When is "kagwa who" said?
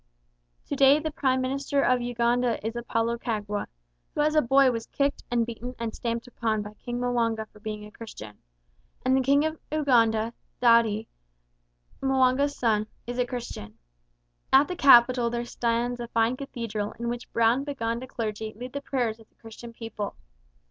3.19-4.21